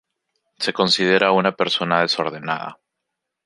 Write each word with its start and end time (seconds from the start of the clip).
Se 0.57 0.73
considera 0.73 1.29
una 1.31 1.51
persona 1.55 1.99
desordenada. 2.01 2.79